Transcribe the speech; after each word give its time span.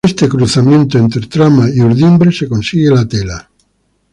Con 0.03 0.09
este 0.11 0.27
cruzamiento 0.27 0.97
entre 0.97 1.27
trama 1.27 1.67
y 1.71 1.79
urdimbre 1.79 2.31
se 2.31 2.47
consigue 2.49 2.89
la 2.89 3.07
tela. 3.07 3.47